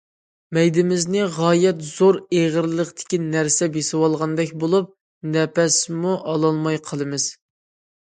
مەيدىمىزنى 0.57 1.27
غايەت 1.35 1.83
زور 1.89 2.17
ئېغىرلىقتىكى 2.39 3.21
نەرسە 3.27 3.69
بېسىۋالغاندەك 3.77 4.57
بولۇپ، 4.67 4.91
نەپەسمۇ 5.39 6.19
ئالالماي 6.19 6.85
قالىمىز. 6.93 7.33